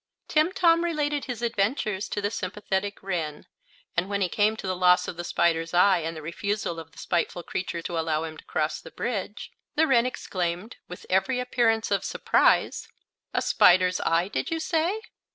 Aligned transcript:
Timtom 0.27 0.83
related 0.83 1.25
his 1.25 1.43
adventures 1.43 2.09
to 2.09 2.21
the 2.21 2.31
sympathetic 2.31 3.03
wren, 3.03 3.45
and 3.95 4.09
when 4.09 4.21
he 4.21 4.29
came 4.29 4.57
to 4.57 4.65
the 4.65 4.75
loss 4.75 5.07
of 5.07 5.15
the 5.15 5.23
spider's 5.23 5.75
eye 5.75 5.99
and 5.99 6.17
the 6.17 6.23
refusal 6.23 6.79
of 6.79 6.91
the 6.91 6.97
spiteful 6.97 7.43
creature 7.43 7.83
to 7.83 7.99
allow 7.99 8.23
him 8.23 8.35
to 8.35 8.45
cross 8.45 8.81
the 8.81 8.89
bridge, 8.89 9.51
the 9.75 9.85
wren 9.85 10.07
exclaimed, 10.07 10.77
with 10.87 11.05
every 11.07 11.39
appearance 11.39 11.91
of 11.91 12.03
surprise: 12.03 12.87
"A 13.35 13.43
spider's 13.43 13.99
eye, 14.01 14.27
did 14.27 14.49
you 14.49 14.59
say? 14.59 15.01